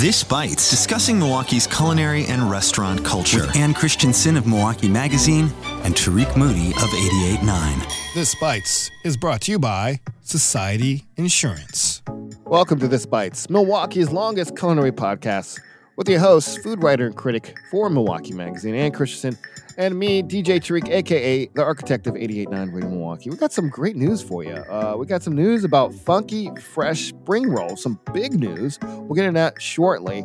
This 0.00 0.24
Bites, 0.24 0.70
discussing 0.70 1.20
Milwaukee's 1.20 1.68
culinary 1.68 2.24
and 2.24 2.50
restaurant 2.50 3.04
culture. 3.04 3.42
With 3.42 3.54
Ann 3.54 3.72
Christensen 3.72 4.36
of 4.36 4.44
Milwaukee 4.44 4.88
Magazine 4.88 5.52
and 5.84 5.96
Tarik 5.96 6.36
Moody 6.36 6.70
of 6.70 6.90
88.9. 6.90 8.12
This 8.12 8.34
Bites 8.40 8.90
is 9.04 9.16
brought 9.16 9.42
to 9.42 9.52
you 9.52 9.60
by 9.60 10.00
Society 10.22 11.04
Insurance. 11.16 12.02
Welcome 12.44 12.80
to 12.80 12.88
This 12.88 13.06
Bites, 13.06 13.48
Milwaukee's 13.48 14.10
longest 14.10 14.56
culinary 14.56 14.90
podcast, 14.90 15.60
with 15.96 16.08
your 16.08 16.20
hosts, 16.20 16.56
food 16.56 16.82
writer 16.82 17.06
and 17.06 17.16
critic 17.16 17.58
for 17.70 17.88
Milwaukee 17.88 18.32
Magazine, 18.32 18.74
Ann 18.74 18.92
Christensen, 18.92 19.38
and 19.76 19.98
me, 19.98 20.22
DJ 20.22 20.62
Tarik, 20.62 20.88
aka 20.88 21.46
the 21.46 21.62
architect 21.62 22.06
of 22.06 22.14
88.9 22.14 22.72
Radio 22.72 22.90
Milwaukee. 22.90 23.30
We 23.30 23.36
got 23.36 23.52
some 23.52 23.68
great 23.68 23.96
news 23.96 24.22
for 24.22 24.44
you. 24.44 24.54
Uh, 24.54 24.94
we 24.96 25.06
got 25.06 25.22
some 25.22 25.34
news 25.34 25.64
about 25.64 25.94
funky, 25.94 26.50
fresh 26.56 27.08
spring 27.08 27.48
rolls, 27.48 27.82
some 27.82 27.98
big 28.12 28.34
news. 28.34 28.78
We'll 28.82 29.14
get 29.14 29.24
into 29.24 29.38
that 29.38 29.60
shortly. 29.60 30.24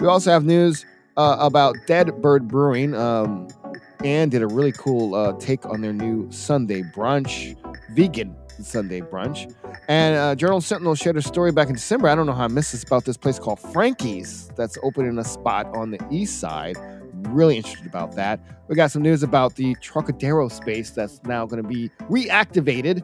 We 0.00 0.06
also 0.06 0.30
have 0.30 0.44
news 0.44 0.84
uh, 1.16 1.36
about 1.40 1.76
Dead 1.86 2.20
Bird 2.20 2.48
Brewing. 2.48 2.94
Um, 2.94 3.48
did 4.02 4.42
a 4.42 4.46
really 4.48 4.72
cool 4.72 5.14
uh, 5.14 5.32
take 5.38 5.64
on 5.64 5.80
their 5.80 5.92
new 5.92 6.30
Sunday 6.32 6.82
brunch, 6.82 7.56
vegan 7.94 8.34
Sunday 8.62 9.00
brunch. 9.00 9.54
And 9.88 10.16
uh, 10.16 10.34
Journal 10.34 10.60
Sentinel 10.60 10.94
shared 10.94 11.16
a 11.16 11.22
story 11.22 11.52
back 11.52 11.68
in 11.68 11.74
December. 11.74 12.08
I 12.08 12.14
don't 12.14 12.26
know 12.26 12.32
how 12.32 12.44
I 12.44 12.48
missed 12.48 12.72
this 12.72 12.82
about 12.82 13.04
this 13.04 13.16
place 13.16 13.38
called 13.38 13.60
Frankie's 13.60 14.48
that's 14.56 14.78
opening 14.82 15.18
a 15.18 15.24
spot 15.24 15.66
on 15.74 15.90
the 15.90 16.00
east 16.10 16.40
side 16.40 16.76
really 17.28 17.56
interested 17.56 17.86
about 17.86 18.14
that. 18.16 18.40
We 18.68 18.74
got 18.74 18.90
some 18.90 19.02
news 19.02 19.22
about 19.22 19.54
the 19.54 19.74
Trocadero 19.76 20.50
space 20.50 20.90
that's 20.90 21.22
now 21.24 21.46
going 21.46 21.62
to 21.62 21.68
be 21.68 21.90
reactivated, 22.08 23.02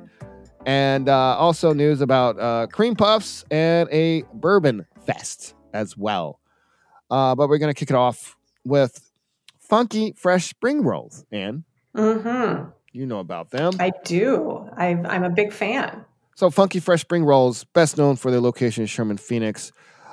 and 0.67 1.09
uh, 1.09 1.37
also 1.37 1.73
news 1.73 2.01
about 2.01 2.39
uh, 2.39 2.67
cream 2.69 2.95
puffs 2.95 3.45
and 3.51 3.89
a 3.91 4.23
bourbon 4.35 4.87
fest 5.07 5.55
as 5.73 5.97
well. 5.97 6.41
Uh, 7.11 7.35
but 7.35 7.49
we're 7.49 7.59
going 7.59 7.73
to 7.73 7.79
kick 7.79 7.91
it 7.91 7.97
off 7.97 8.37
with 8.65 9.11
funky 9.59 10.13
fresh 10.17 10.49
spring 10.49 10.83
rolls. 10.83 11.25
And 11.33 11.65
mm-hmm. 11.97 12.71
You 12.99 13.07
know 13.07 13.21
about 13.21 13.51
them. 13.51 13.75
I 13.79 13.93
do. 14.05 14.69
i 14.77 14.89
I'm 14.89 15.23
a 15.23 15.31
big 15.31 15.53
fan. 15.53 16.05
So, 16.35 16.51
Funky 16.51 16.81
Fresh 16.81 17.03
Spring 17.03 17.25
Rolls, 17.25 17.65
best 17.65 17.97
known 17.97 18.17
for 18.17 18.31
their 18.31 18.41
location 18.41 18.83
in 18.83 18.87
Sherman, 18.87 19.17
Phoenix. 19.17 19.73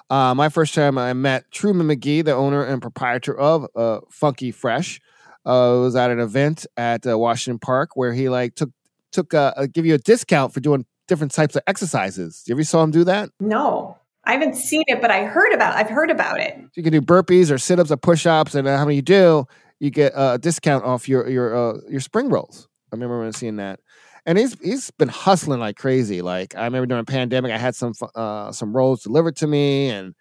Uh, 0.09 0.35
my 0.35 0.49
first 0.49 0.75
time 0.75 0.97
I 0.97 1.13
met 1.13 1.49
Truman 1.51 1.87
McGee, 1.87 2.23
the 2.23 2.33
owner 2.33 2.63
and 2.63 2.81
proprietor 2.81 3.37
of 3.37 3.67
uh, 3.75 4.01
Funky 4.09 4.51
Fresh. 4.51 5.01
Uh, 5.45 5.77
was 5.81 5.95
at 5.95 6.09
an 6.09 6.19
event 6.19 6.65
at 6.75 7.05
uh, 7.05 7.15
Washington 7.15 7.59
Park 7.59 7.91
where 7.93 8.13
he 8.13 8.29
like 8.29 8.55
took 8.55 8.71
took 9.11 9.31
uh, 9.31 9.53
uh, 9.55 9.67
give 9.71 9.85
you 9.85 9.93
a 9.93 9.99
discount 9.99 10.51
for 10.51 10.59
doing 10.59 10.87
different 11.07 11.31
types 11.31 11.55
of 11.55 11.61
exercises. 11.67 12.43
You 12.47 12.55
ever 12.55 12.63
saw 12.63 12.81
him 12.81 12.89
do 12.89 13.03
that? 13.03 13.29
No, 13.39 13.95
I 14.23 14.33
haven't 14.33 14.55
seen 14.55 14.83
it, 14.87 15.01
but 15.01 15.11
I 15.11 15.25
heard 15.25 15.53
about. 15.53 15.75
I've 15.75 15.89
heard 15.89 16.09
about 16.09 16.39
it. 16.39 16.55
So 16.57 16.71
you 16.73 16.83
can 16.83 16.93
do 16.93 17.01
burpees 17.01 17.51
or 17.51 17.59
sit 17.59 17.79
ups 17.79 17.91
or 17.91 17.97
push 17.97 18.25
ups, 18.25 18.55
and 18.55 18.67
how 18.67 18.85
many 18.85 18.95
you 18.95 19.03
do, 19.03 19.45
you 19.79 19.91
get 19.91 20.13
a 20.15 20.39
discount 20.39 20.83
off 20.83 21.07
your 21.07 21.29
your 21.29 21.79
your 21.87 22.01
spring 22.01 22.29
rolls. 22.29 22.67
I 23.01 23.05
remember 23.05 23.31
seeing 23.31 23.57
that 23.57 23.79
and 24.25 24.37
he's 24.37 24.59
he's 24.59 24.91
been 24.91 25.07
hustling 25.07 25.59
like 25.59 25.77
crazy. 25.77 26.21
Like 26.21 26.55
I 26.55 26.65
remember 26.65 26.87
during 26.87 27.05
pandemic, 27.05 27.51
I 27.51 27.57
had 27.57 27.75
some 27.75 27.93
uh, 28.15 28.51
some 28.51 28.75
rolls 28.75 29.03
delivered 29.03 29.35
to 29.37 29.47
me, 29.47 29.89
and 29.89 30.15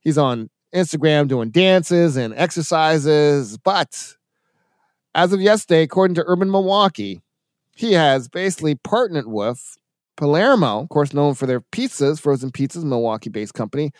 he's 0.00 0.18
on 0.18 0.50
Instagram 0.74 1.28
doing 1.28 1.50
dances 1.50 2.16
and 2.16 2.34
exercises. 2.34 3.56
But 3.58 4.16
as 5.14 5.32
of 5.32 5.40
yesterday, 5.40 5.82
according 5.82 6.16
to 6.16 6.24
Urban 6.26 6.50
Milwaukee, 6.50 7.20
he 7.76 7.92
has 7.92 8.28
basically 8.28 8.74
partnered 8.74 9.28
with 9.28 9.78
Palermo, 10.16 10.80
of 10.80 10.88
course, 10.88 11.12
known 11.12 11.34
for 11.34 11.46
their 11.46 11.60
pizzas, 11.60 12.20
frozen 12.20 12.50
pizzas, 12.50 12.84
Milwaukee-based 12.84 13.54
company, 13.54 13.92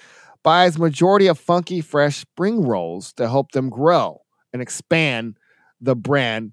buys 0.43 0.79
majority 0.79 1.29
of 1.29 1.39
funky 1.39 1.81
fresh 1.81 2.19
spring 2.19 2.63
rolls 2.63 3.13
to 3.15 3.29
help 3.29 3.53
them 3.53 3.71
grow 3.71 4.23
and 4.53 4.61
expand 4.61 5.37
the 5.81 5.95
brand 5.95 6.53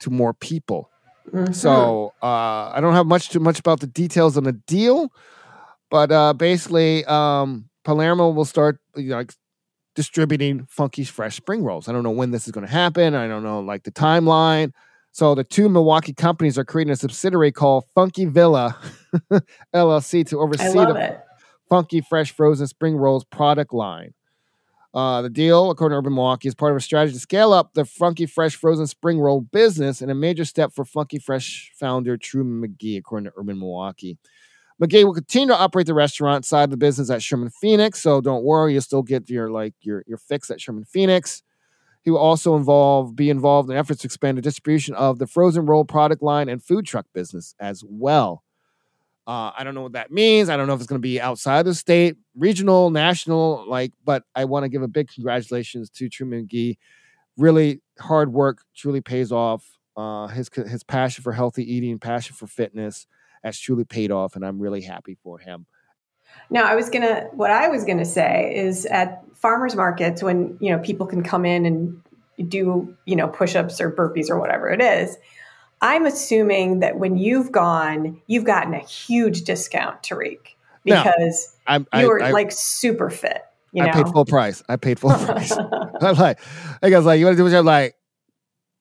to 0.00 0.10
more 0.10 0.34
people. 0.34 0.90
Mm-hmm. 1.32 1.52
So 1.52 2.12
uh, 2.22 2.70
I 2.74 2.78
don't 2.80 2.94
have 2.94 3.06
much 3.06 3.30
too 3.30 3.40
much 3.40 3.58
about 3.58 3.80
the 3.80 3.86
details 3.86 4.36
on 4.36 4.44
the 4.44 4.52
deal, 4.52 5.10
but 5.90 6.12
uh, 6.12 6.32
basically, 6.34 7.04
um, 7.06 7.68
Palermo 7.84 8.30
will 8.30 8.44
start 8.44 8.78
you 8.96 9.10
know, 9.10 9.16
like 9.16 9.32
distributing 9.94 10.66
Funky's 10.68 11.08
fresh 11.08 11.36
spring 11.36 11.62
rolls. 11.62 11.88
I 11.88 11.92
don't 11.92 12.02
know 12.02 12.10
when 12.10 12.30
this 12.30 12.46
is 12.46 12.52
going 12.52 12.66
to 12.66 12.72
happen. 12.72 13.14
I 13.14 13.26
don't 13.26 13.42
know 13.42 13.60
like 13.60 13.84
the 13.84 13.92
timeline. 13.92 14.72
So 15.12 15.34
the 15.36 15.44
two 15.44 15.68
Milwaukee 15.68 16.12
companies 16.12 16.58
are 16.58 16.64
creating 16.64 16.92
a 16.92 16.96
subsidiary 16.96 17.52
called 17.52 17.84
Funky 17.94 18.24
Villa 18.24 18.76
LLC 19.74 20.26
to 20.28 20.40
oversee 20.40 20.72
the 20.72 20.94
it. 20.96 21.20
Funky 21.68 22.00
Fresh 22.00 22.32
Frozen 22.32 22.66
Spring 22.66 22.96
Rolls 22.96 23.24
product 23.24 23.72
line. 23.72 24.12
Uh, 24.94 25.22
the 25.22 25.30
deal, 25.30 25.70
according 25.72 25.94
to 25.94 25.98
Urban 25.98 26.14
Milwaukee, 26.14 26.46
is 26.46 26.54
part 26.54 26.70
of 26.70 26.76
a 26.76 26.80
strategy 26.80 27.14
to 27.14 27.18
scale 27.18 27.52
up 27.52 27.74
the 27.74 27.84
Funky 27.84 28.26
Fresh 28.26 28.54
frozen 28.54 28.86
spring 28.86 29.18
roll 29.18 29.40
business 29.40 30.00
and 30.00 30.08
a 30.08 30.14
major 30.14 30.44
step 30.44 30.72
for 30.72 30.84
Funky 30.84 31.18
Fresh 31.18 31.72
founder 31.74 32.16
Truman 32.16 32.68
McGee, 32.68 32.96
according 32.96 33.24
to 33.24 33.32
Urban 33.36 33.58
Milwaukee. 33.58 34.16
McGee 34.80 35.04
will 35.04 35.14
continue 35.14 35.48
to 35.48 35.58
operate 35.58 35.86
the 35.86 35.94
restaurant 35.94 36.44
side 36.44 36.64
of 36.64 36.70
the 36.70 36.76
business 36.76 37.10
at 37.10 37.24
Sherman 37.24 37.50
Phoenix, 37.50 38.00
so 38.00 38.20
don't 38.20 38.44
worry, 38.44 38.72
you'll 38.72 38.82
still 38.82 39.02
get 39.02 39.28
your 39.28 39.50
like 39.50 39.74
your 39.80 40.04
your 40.06 40.18
fix 40.18 40.48
at 40.48 40.60
Sherman 40.60 40.84
Phoenix. 40.84 41.42
He 42.02 42.10
will 42.10 42.18
also 42.18 42.54
involve 42.54 43.16
be 43.16 43.30
involved 43.30 43.68
in 43.70 43.76
efforts 43.76 44.02
to 44.02 44.06
expand 44.06 44.38
the 44.38 44.42
distribution 44.42 44.94
of 44.94 45.18
the 45.18 45.26
frozen 45.26 45.66
roll 45.66 45.84
product 45.84 46.22
line 46.22 46.48
and 46.48 46.62
food 46.62 46.86
truck 46.86 47.06
business 47.12 47.56
as 47.58 47.82
well. 47.84 48.43
Uh, 49.26 49.52
I 49.56 49.64
don't 49.64 49.74
know 49.74 49.82
what 49.82 49.92
that 49.92 50.10
means. 50.10 50.48
I 50.48 50.56
don't 50.56 50.66
know 50.66 50.74
if 50.74 50.80
it's 50.80 50.86
going 50.86 51.00
to 51.00 51.06
be 51.06 51.20
outside 51.20 51.64
the 51.64 51.74
state, 51.74 52.16
regional, 52.36 52.90
national, 52.90 53.64
like, 53.66 53.92
but 54.04 54.24
I 54.34 54.44
want 54.44 54.64
to 54.64 54.68
give 54.68 54.82
a 54.82 54.88
big 54.88 55.08
congratulations 55.08 55.88
to 55.90 56.08
Truman 56.08 56.46
McGee. 56.46 56.76
Really 57.38 57.80
hard 57.98 58.32
work 58.32 58.62
truly 58.76 59.00
pays 59.00 59.32
off. 59.32 59.78
Uh, 59.96 60.26
his 60.26 60.50
his 60.52 60.82
passion 60.82 61.22
for 61.22 61.32
healthy 61.32 61.72
eating, 61.72 61.98
passion 61.98 62.34
for 62.34 62.46
fitness, 62.46 63.06
has 63.44 63.58
truly 63.58 63.84
paid 63.84 64.10
off, 64.10 64.34
and 64.34 64.44
I'm 64.44 64.60
really 64.60 64.82
happy 64.82 65.16
for 65.22 65.38
him. 65.38 65.66
Now, 66.50 66.64
I 66.64 66.74
was 66.74 66.90
gonna. 66.90 67.28
What 67.32 67.50
I 67.50 67.68
was 67.68 67.84
gonna 67.84 68.04
say 68.04 68.52
is 68.56 68.86
at 68.86 69.24
farmers 69.34 69.76
markets 69.76 70.22
when 70.22 70.56
you 70.60 70.70
know 70.70 70.78
people 70.80 71.06
can 71.06 71.22
come 71.22 71.44
in 71.44 71.64
and 71.64 72.02
do 72.48 72.96
you 73.04 73.14
know 73.14 73.28
push-ups 73.28 73.80
or 73.80 73.92
burpees 73.92 74.30
or 74.30 74.38
whatever 74.38 74.68
it 74.68 74.80
is 74.80 75.16
I'm 75.84 76.06
assuming 76.06 76.80
that 76.80 76.98
when 76.98 77.18
you've 77.18 77.52
gone, 77.52 78.22
you've 78.26 78.44
gotten 78.44 78.72
a 78.72 78.78
huge 78.78 79.42
discount, 79.42 80.02
Tarik, 80.02 80.56
because 80.82 81.54
no, 81.68 81.84
you 81.94 82.08
were 82.08 82.20
like 82.20 82.50
super 82.52 83.10
fit. 83.10 83.42
You 83.72 83.82
know? 83.82 83.90
I 83.90 83.92
paid 83.92 84.08
full 84.08 84.24
price. 84.24 84.62
I 84.66 84.76
paid 84.76 84.98
full 84.98 85.10
price. 85.10 85.52
I'm 86.00 86.16
like, 86.16 86.40
I 86.82 86.88
was 86.88 87.04
like, 87.04 87.18
you 87.20 87.26
want 87.26 87.34
to 87.34 87.36
do 87.36 87.44
what 87.44 87.52
I'm 87.52 87.66
like, 87.66 87.96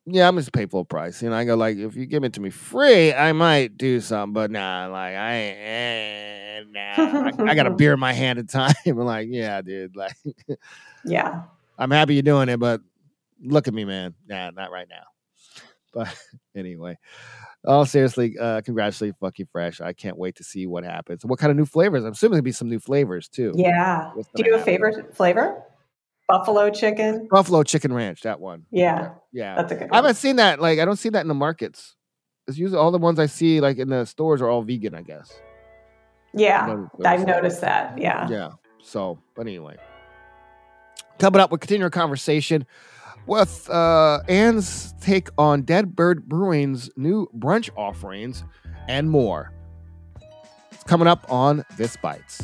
yeah, 0.06 0.30
I'm 0.30 0.38
just 0.38 0.54
pay 0.54 0.66
full 0.66 0.86
price. 0.86 1.22
You 1.22 1.30
know, 1.30 1.36
I 1.36 1.44
go 1.44 1.56
like, 1.56 1.76
if 1.76 1.98
you 1.98 2.06
give 2.06 2.24
it 2.24 2.34
to 2.34 2.42
me 2.42 2.50
free, 2.50 3.14
I 3.14 3.34
might 3.34 3.78
do 3.78 4.00
something, 4.00 4.32
but 4.32 4.50
nah, 4.50 4.88
like 4.88 5.16
I 5.16 5.34
ain't, 5.36 5.58
eh, 5.60 6.64
nah, 6.72 7.44
I, 7.48 7.52
I, 7.52 7.56
got 7.56 7.68
a 7.68 7.72
beer 7.76 7.94
in 7.94 8.00
my 8.00 8.14
hand 8.14 8.40
at 8.40 8.48
time. 8.48 8.74
I'm 8.86 8.98
like, 9.00 9.28
yeah, 9.30 9.62
dude, 9.62 9.98
like, 9.98 10.16
yeah, 11.04 11.44
I'm 11.78 11.92
happy 11.92 12.14
you're 12.14 12.24
doing 12.24 12.48
it, 12.48 12.62
but 12.62 12.80
look 13.44 13.68
at 13.68 13.74
me, 13.74 13.84
man. 13.84 14.14
Nah, 14.26 14.52
not 14.52 14.72
right 14.72 14.88
now. 14.90 15.04
But 15.94 16.14
anyway, 16.56 16.98
oh 17.66 17.84
seriously, 17.86 18.36
uh, 18.40 18.62
congratulations, 18.62 19.18
Funky 19.20 19.46
Fresh. 19.52 19.82
I 19.82 19.94
can't 19.94 20.18
wait 20.18 20.36
to 20.36 20.44
see 20.44 20.66
what 20.66 20.84
happens. 20.84 21.26
What 21.26 21.40
kind 21.40 21.52
of 21.52 21.58
new 21.58 21.66
flavors? 21.66 22.04
I'm 22.04 22.12
assuming 22.12 22.34
there'll 22.34 22.44
be 22.44 22.52
some 22.52 22.70
new 22.70 22.80
flavors 22.80 23.28
too. 23.28 23.54
Yeah. 23.56 24.12
Do 24.36 24.44
you 24.44 24.54
have 24.54 24.62
a 24.62 24.66
favorite 24.66 25.16
flavor? 25.16 25.64
Buffalo 26.28 26.70
chicken. 26.70 27.28
Buffalo 27.30 27.64
chicken 27.64 27.94
ranch. 27.94 28.22
That 28.22 28.40
one. 28.40 28.66
Yeah. 28.72 29.12
Yeah. 29.32 29.56
That's 29.56 29.72
a 29.72 29.76
good. 29.76 29.82
One. 29.84 29.94
I 29.94 29.96
haven't 29.98 30.16
seen 30.16 30.38
that. 30.38 30.60
Like 30.60 30.80
I 30.80 30.86
don't 30.86 30.98
see 30.98 31.10
that 31.10 31.22
in 31.22 31.28
the 31.28 31.34
markets. 31.34 31.96
It's 32.48 32.58
usually 32.58 32.80
all 32.80 32.92
the 32.92 32.98
ones 32.98 33.20
I 33.20 33.28
see 33.28 33.62
like 33.62 33.78
in 33.78 33.90
the 33.90 34.06
stores 34.06 34.42
are 34.42 34.50
all 34.50 34.64
vegan. 34.64 34.96
I 34.96 35.02
guess. 35.02 35.32
Yeah, 36.34 36.88
I've 37.06 37.28
noticed 37.28 37.62
that. 37.62 37.98
Yeah. 37.98 38.28
Yeah. 38.28 38.50
So, 38.82 39.20
but 39.36 39.44
anyway, 39.48 39.78
coming 41.20 41.40
up, 41.40 41.52
we'll 41.52 41.60
continue 41.60 41.84
our 41.84 41.92
conversation 41.92 42.66
with 43.26 43.70
uh, 43.70 44.22
Ann's 44.28 44.94
take 45.02 45.30
on 45.38 45.64
Dead 45.64 45.96
Bird 45.96 46.28
Brewing's 46.28 46.90
new 46.96 47.28
brunch 47.38 47.70
offerings 47.76 48.44
and 48.88 49.10
more. 49.10 49.54
It's 50.72 50.84
coming 50.84 51.08
up 51.08 51.26
on 51.30 51.64
This 51.78 51.96
Bites. 51.98 52.44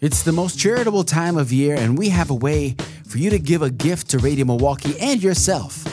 It's 0.00 0.22
the 0.22 0.30
most 0.30 0.58
charitable 0.58 1.02
time 1.02 1.36
of 1.36 1.52
year, 1.52 1.74
and 1.74 1.98
we 1.98 2.08
have 2.10 2.30
a 2.30 2.34
way 2.34 2.76
for 3.08 3.18
you 3.18 3.30
to 3.30 3.38
give 3.38 3.62
a 3.62 3.70
gift 3.70 4.10
to 4.10 4.18
Radio 4.18 4.44
Milwaukee 4.44 4.94
and 5.00 5.20
yourself. 5.20 5.84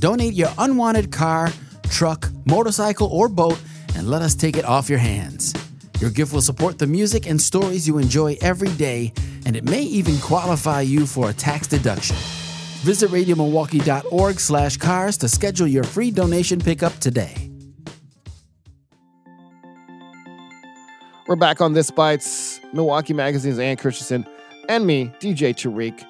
Donate 0.00 0.34
your 0.34 0.48
unwanted 0.58 1.12
car, 1.12 1.52
truck, 1.88 2.28
motorcycle, 2.46 3.06
or 3.06 3.28
boat, 3.28 3.60
and 3.94 4.08
let 4.08 4.22
us 4.22 4.34
take 4.34 4.56
it 4.56 4.64
off 4.64 4.90
your 4.90 4.98
hands. 4.98 5.54
Your 6.04 6.10
gift 6.10 6.34
will 6.34 6.42
support 6.42 6.78
the 6.78 6.86
music 6.86 7.26
and 7.26 7.40
stories 7.40 7.88
you 7.88 7.96
enjoy 7.96 8.36
every 8.42 8.68
day, 8.72 9.10
and 9.46 9.56
it 9.56 9.64
may 9.64 9.80
even 9.80 10.18
qualify 10.18 10.82
you 10.82 11.06
for 11.06 11.30
a 11.30 11.32
tax 11.32 11.66
deduction. 11.66 12.14
Visit 12.84 13.10
radiomilwaukee.org 13.10 14.38
slash 14.38 14.76
cars 14.76 15.16
to 15.16 15.30
schedule 15.30 15.66
your 15.66 15.82
free 15.82 16.10
donation 16.10 16.60
pickup 16.60 16.92
today. 16.98 17.50
We're 21.26 21.36
back 21.36 21.62
on 21.62 21.72
This 21.72 21.90
Bites, 21.90 22.60
Milwaukee 22.74 23.14
Magazine's 23.14 23.58
Ann 23.58 23.78
Christensen, 23.78 24.26
and 24.68 24.86
me, 24.86 25.06
DJ 25.20 25.56
Tarik. 25.56 26.04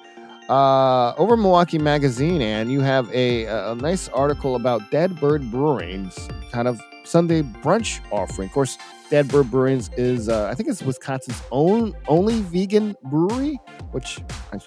Uh, 0.49 1.13
over 1.13 1.37
Milwaukee 1.37 1.79
Magazine, 1.79 2.41
and 2.41 2.69
you 2.69 2.81
have 2.81 3.09
a, 3.13 3.45
a 3.45 3.75
nice 3.75 4.09
article 4.09 4.57
about 4.57 4.91
Dead 4.91 5.17
Bird 5.21 5.49
Brewing's 5.49 6.27
kind 6.51 6.67
of 6.67 6.81
Sunday 7.05 7.43
brunch 7.43 8.01
offering. 8.11 8.49
Of 8.49 8.53
course, 8.53 8.77
Dead 9.09 9.27
Bird 9.27 9.51
Brewing 9.51 9.83
is, 9.97 10.29
uh, 10.29 10.47
I 10.47 10.55
think 10.55 10.69
it's 10.69 10.81
Wisconsin's 10.81 11.41
own 11.51 11.93
only 12.07 12.41
vegan 12.41 12.95
brewery, 13.03 13.59
which 13.91 14.19
I 14.51 14.57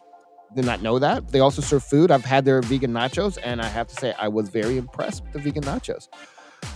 did 0.55 0.64
not 0.64 0.81
know 0.81 0.99
that. 0.99 1.29
They 1.29 1.40
also 1.40 1.61
serve 1.61 1.82
food. 1.82 2.11
I've 2.11 2.25
had 2.25 2.44
their 2.44 2.62
vegan 2.62 2.93
nachos, 2.93 3.38
and 3.43 3.61
I 3.61 3.67
have 3.67 3.88
to 3.88 3.94
say, 3.94 4.14
I 4.19 4.29
was 4.29 4.49
very 4.49 4.76
impressed 4.76 5.25
with 5.25 5.32
the 5.32 5.40
vegan 5.40 5.64
nachos. 5.64 6.08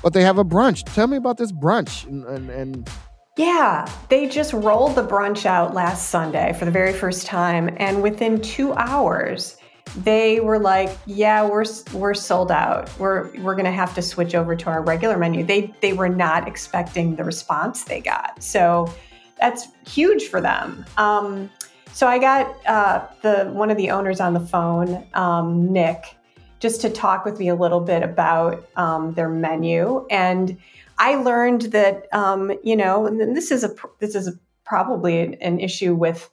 But 0.03 0.13
they 0.13 0.23
have 0.23 0.39
a 0.39 0.45
brunch. 0.45 0.85
Tell 0.95 1.07
me 1.07 1.17
about 1.17 1.39
this 1.39 1.53
brunch 1.53 2.07
and, 2.07 2.25
and, 2.25 2.51
and 2.51 2.91
yeah, 3.39 3.91
they 4.11 4.29
just 4.29 4.53
rolled 4.53 4.95
the 4.95 5.07
brunch 5.07 5.47
out 5.47 5.73
last 5.73 6.11
Sunday 6.11 6.53
for 6.59 6.67
the 6.67 6.71
very 6.71 6.93
first 6.93 7.27
time, 7.27 7.75
and 7.79 8.03
within 8.03 8.41
two 8.43 8.75
hours, 8.75 9.57
they 9.97 10.41
were 10.41 10.59
like, 10.59 10.97
"Yeah, 11.07 11.47
we're 11.47 11.65
we're 11.93 12.15
sold 12.15 12.51
out. 12.51 12.91
We're 12.99 13.31
we're 13.41 13.55
going 13.55 13.67
to 13.67 13.73
have 13.73 13.95
to 13.95 14.03
switch 14.03 14.35
over 14.35 14.57
to 14.57 14.67
our 14.71 14.83
regular 14.83 15.19
menu." 15.19 15.45
They 15.45 15.75
they 15.81 15.93
were 15.93 16.09
not 16.09 16.49
expecting 16.49 17.17
the 17.17 17.25
response 17.25 17.85
they 17.85 18.01
got, 18.01 18.43
so 18.43 18.93
that's 19.39 19.69
huge 19.87 20.29
for 20.29 20.41
them. 20.41 20.85
Um, 20.97 21.51
so 21.93 22.07
I 22.07 22.19
got 22.19 22.67
uh, 22.67 23.07
the 23.23 23.51
one 23.53 23.71
of 23.71 23.77
the 23.77 23.91
owners 23.91 24.21
on 24.21 24.35
the 24.35 24.41
phone, 24.41 25.07
um, 25.15 25.73
Nick, 25.73 26.17
just 26.61 26.81
to 26.83 26.91
talk 26.91 27.25
with 27.25 27.39
me 27.39 27.49
a 27.49 27.55
little 27.55 27.81
bit 27.81 28.03
about 28.03 28.67
um, 28.77 29.13
their 29.15 29.29
menu 29.29 30.07
and 30.11 30.57
I 30.99 31.17
learned 31.17 31.63
that 31.73 32.07
um, 32.13 32.53
you 32.63 32.77
know, 32.77 33.07
and 33.07 33.37
this 33.37 33.51
is 33.51 33.65
a 33.65 33.75
this 33.99 34.15
is 34.15 34.29
a, 34.29 34.33
probably 34.65 35.37
an 35.41 35.59
issue 35.59 35.95
with 35.97 36.31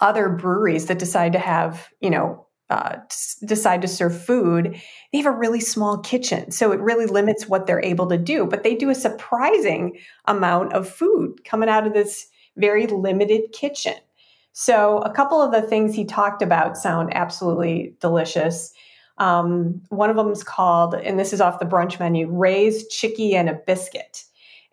other 0.00 0.28
breweries 0.28 0.86
that 0.86 0.98
decide 0.98 1.32
to 1.32 1.38
have 1.38 1.88
you 2.00 2.10
know 2.10 2.46
uh, 2.70 2.96
decide 3.44 3.82
to 3.82 3.88
serve 3.88 4.18
food, 4.24 4.80
they 5.12 5.18
have 5.18 5.32
a 5.32 5.36
really 5.36 5.60
small 5.60 5.98
kitchen. 5.98 6.50
So 6.50 6.72
it 6.72 6.80
really 6.80 7.06
limits 7.06 7.46
what 7.46 7.66
they're 7.66 7.84
able 7.84 8.08
to 8.08 8.16
do. 8.16 8.46
But 8.46 8.62
they 8.62 8.74
do 8.74 8.88
a 8.88 8.94
surprising 8.94 9.98
amount 10.24 10.72
of 10.72 10.88
food 10.88 11.44
coming 11.44 11.68
out 11.68 11.86
of 11.86 11.92
this 11.92 12.26
very 12.56 12.86
limited 12.86 13.52
kitchen. 13.52 13.94
So 14.52 14.98
a 14.98 15.12
couple 15.12 15.42
of 15.42 15.52
the 15.52 15.62
things 15.62 15.94
he 15.94 16.04
talked 16.04 16.40
about 16.40 16.76
sound 16.76 17.14
absolutely 17.14 17.94
delicious. 18.00 18.72
Um, 19.18 19.82
one 19.88 20.10
of 20.10 20.16
them 20.16 20.30
is 20.30 20.42
called, 20.42 20.94
and 20.94 21.18
this 21.18 21.32
is 21.32 21.40
off 21.40 21.58
the 21.58 21.66
brunch 21.66 21.98
menu, 21.98 22.28
Ray's 22.30 22.86
Chicky 22.88 23.34
and 23.34 23.48
a 23.48 23.54
Biscuit. 23.54 24.24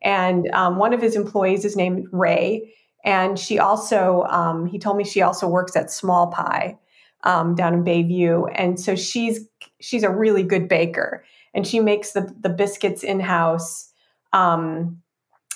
And 0.04 0.48
um, 0.52 0.78
one 0.78 0.94
of 0.94 1.02
his 1.02 1.16
employees 1.16 1.66
is 1.66 1.76
named 1.76 2.08
Ray. 2.12 2.74
And 3.04 3.40
she 3.40 3.58
also, 3.60 4.24
um, 4.30 4.66
he 4.66 4.78
told 4.78 4.98
me 4.98 5.04
she 5.04 5.22
also 5.22 5.48
works 5.48 5.76
at 5.76 5.92
Small 5.92 6.28
Pie 6.28 6.78
um, 7.24 7.56
down 7.56 7.74
in 7.74 7.84
Bayview. 7.84 8.52
And 8.56 8.80
so 8.80 8.96
she's 8.96 9.48
she's 9.80 10.04
a 10.04 10.10
really 10.10 10.44
good 10.44 10.68
baker, 10.68 11.24
and 11.54 11.66
she 11.66 11.80
makes 11.80 12.12
the 12.12 12.34
the 12.40 12.50
biscuits 12.50 13.04
in 13.04 13.20
house. 13.20 13.92
Um, 14.34 15.02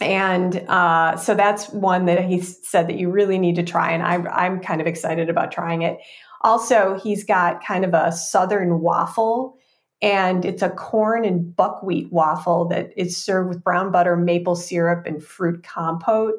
and 0.02 0.58
uh, 0.68 1.16
so 1.16 1.36
that's 1.36 1.70
one 1.70 2.06
that 2.06 2.26
he 2.26 2.42
said 2.42 2.88
that 2.88 2.98
you 2.98 3.10
really 3.10 3.40
need 3.40 3.56
to 3.56 3.64
try, 3.64 3.92
and 3.92 4.04
I'm 4.04 4.28
I'm 4.28 4.60
kind 4.60 4.82
of 4.82 4.88
excited 4.88 5.30
about 5.30 5.52
trying 5.52 5.84
it. 5.84 6.00
Also, 6.42 7.00
he's 7.02 7.24
got 7.24 7.64
kind 7.64 7.86
of 7.86 7.94
a 7.94 8.12
southern 8.12 8.82
waffle, 8.82 9.58
and 10.02 10.44
it's 10.46 10.62
a 10.62 10.70
corn 10.70 11.24
and 11.24 11.56
buckwheat 11.56 12.12
waffle 12.12 12.66
that 12.68 12.92
is 12.98 13.16
served 13.16 13.50
with 13.50 13.64
brown 13.64 13.92
butter, 13.92 14.18
maple 14.18 14.56
syrup, 14.56 15.06
and 15.06 15.24
fruit 15.24 15.64
compote. 15.64 16.36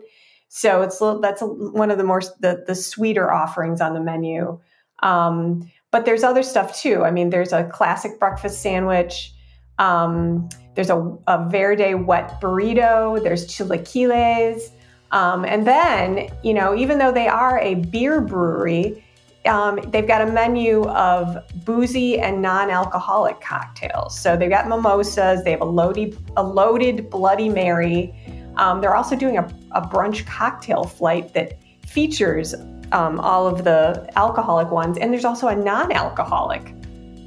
So 0.56 0.80
it's 0.80 0.98
that's 1.20 1.42
a, 1.42 1.46
one 1.46 1.90
of 1.90 1.98
the 1.98 2.04
more 2.04 2.22
the, 2.40 2.64
the 2.66 2.74
sweeter 2.74 3.30
offerings 3.30 3.82
on 3.82 3.92
the 3.92 4.00
menu. 4.00 4.58
Um, 5.02 5.70
but 5.90 6.06
there's 6.06 6.24
other 6.24 6.42
stuff 6.42 6.74
too. 6.80 7.04
I 7.04 7.10
mean, 7.10 7.28
there's 7.28 7.52
a 7.52 7.64
classic 7.64 8.18
breakfast 8.18 8.62
sandwich. 8.62 9.34
Um, 9.78 10.48
there's 10.74 10.88
a, 10.88 10.96
a 11.26 11.46
verde 11.50 11.92
wet 11.92 12.40
burrito. 12.40 13.22
There's 13.22 13.46
chilaquiles. 13.46 14.70
Um, 15.12 15.44
and 15.44 15.66
then, 15.66 16.30
you 16.42 16.54
know, 16.54 16.74
even 16.74 16.96
though 16.96 17.12
they 17.12 17.28
are 17.28 17.60
a 17.60 17.74
beer 17.74 18.22
brewery, 18.22 19.04
um, 19.44 19.78
they've 19.88 20.08
got 20.08 20.22
a 20.22 20.32
menu 20.32 20.84
of 20.84 21.36
boozy 21.66 22.18
and 22.18 22.40
non-alcoholic 22.40 23.42
cocktails. 23.42 24.18
So 24.18 24.38
they've 24.38 24.50
got 24.50 24.68
mimosas. 24.68 25.44
They 25.44 25.50
have 25.50 25.60
a 25.60 25.66
loaded, 25.66 26.16
a 26.38 26.42
loaded 26.42 27.10
Bloody 27.10 27.50
Mary. 27.50 28.14
Um, 28.56 28.80
they're 28.80 28.94
also 28.94 29.16
doing 29.16 29.38
a, 29.38 29.48
a, 29.72 29.82
brunch 29.82 30.26
cocktail 30.26 30.84
flight 30.84 31.34
that 31.34 31.58
features 31.86 32.54
um, 32.92 33.20
all 33.20 33.46
of 33.46 33.64
the 33.64 34.10
alcoholic 34.16 34.70
ones, 34.70 34.96
and 34.98 35.12
there's 35.12 35.24
also 35.24 35.48
a 35.48 35.56
non-alcoholic 35.56 36.74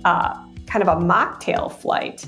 uh, 0.06 0.34
kind 0.66 0.82
of 0.82 0.88
a 0.88 0.96
mocktail 0.96 1.72
flight, 1.72 2.26